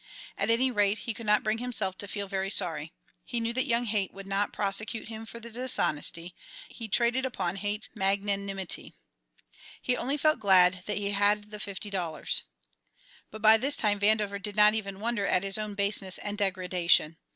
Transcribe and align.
At 0.35 0.49
any 0.49 0.71
rate, 0.71 0.97
he 0.97 1.13
could 1.13 1.27
not 1.27 1.43
bring 1.43 1.59
himself 1.59 1.95
to 1.99 2.07
feel 2.07 2.27
very 2.27 2.49
sorry. 2.49 2.91
He 3.23 3.39
knew 3.39 3.53
that 3.53 3.67
young 3.67 3.85
Haight 3.85 4.11
would 4.11 4.25
not 4.25 4.51
prosecute 4.51 5.09
him 5.09 5.27
for 5.27 5.39
the 5.39 5.51
dishonesty; 5.51 6.33
he 6.69 6.87
traded 6.87 7.23
upon 7.23 7.57
Haight's 7.57 7.87
magnanimity; 7.93 8.95
he 9.79 9.95
only 9.95 10.17
felt 10.17 10.39
glad 10.39 10.81
that 10.87 10.97
he 10.97 11.11
had 11.11 11.51
the 11.51 11.59
fifty 11.59 11.91
dollars. 11.91 12.41
But 13.29 13.43
by 13.43 13.57
this 13.57 13.75
time 13.75 13.99
Vandover 13.99 14.41
did 14.41 14.55
not 14.55 14.73
even 14.73 14.99
wonder 15.01 15.27
at 15.27 15.43
his 15.43 15.59
own 15.59 15.75
baseness 15.75 16.17
and 16.17 16.35
degradation. 16.35 17.17